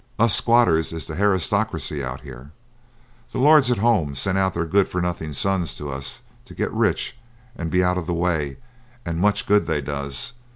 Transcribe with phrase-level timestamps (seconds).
[0.17, 2.49] Us squatters is the harrystockrisy out here.
[3.33, 6.73] The lords at home sends out their good for nothing sons to us, to get
[6.73, 7.15] rich
[7.55, 8.57] and be out of the way,
[9.05, 10.33] and much good they does.